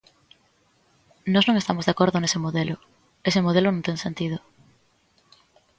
Nós 1.33 1.45
non 1.45 1.57
estamos 1.61 1.85
de 1.85 1.93
acordo 1.93 2.21
nese 2.21 2.39
modelo; 2.45 2.75
ese 3.29 3.39
modelo 3.47 3.69
non 3.71 3.85
ten 3.87 3.97
sentido. 4.05 4.37